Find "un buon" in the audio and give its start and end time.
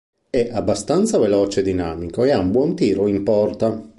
2.39-2.75